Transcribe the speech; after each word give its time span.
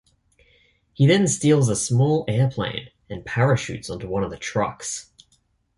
He 0.93 1.05
then 1.05 1.27
steals 1.27 1.69
a 1.69 1.75
small 1.75 2.25
airplane 2.27 2.89
and 3.07 3.23
parachutes 3.23 3.87
onto 3.87 4.07
one 4.07 4.23
of 4.23 4.31
the 4.31 4.37
trucks. 4.37 5.11